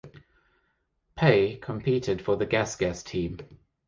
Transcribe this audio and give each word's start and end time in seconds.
Puy 1.15 1.57
competed 1.61 2.23
for 2.23 2.35
the 2.35 2.47
Gas 2.47 2.75
Gas 2.75 3.03
team. 3.03 3.37